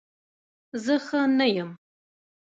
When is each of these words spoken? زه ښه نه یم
زه 0.83 0.95
ښه 1.05 1.21
نه 1.37 1.47
یم 1.55 1.71